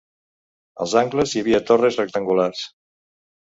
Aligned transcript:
Als 0.85 0.95
angles 1.01 1.35
hi 1.35 1.43
havia 1.45 1.61
torres 1.73 2.01
rectangulars. 2.03 2.65